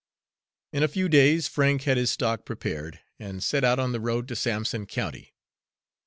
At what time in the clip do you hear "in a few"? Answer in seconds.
0.73-1.07